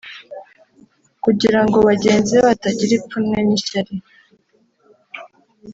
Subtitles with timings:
[1.23, 3.93] kugira ngo bagenzi be batagira ipfunwe n’ishyari